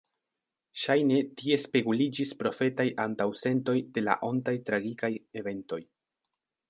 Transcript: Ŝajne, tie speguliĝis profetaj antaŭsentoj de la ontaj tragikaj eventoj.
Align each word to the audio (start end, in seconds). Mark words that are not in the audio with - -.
Ŝajne, 0.83 1.17
tie 1.41 1.57
speguliĝis 1.65 2.31
profetaj 2.39 2.87
antaŭsentoj 3.05 3.77
de 3.99 4.05
la 4.07 4.17
ontaj 4.31 4.55
tragikaj 4.71 5.13
eventoj. 5.43 5.81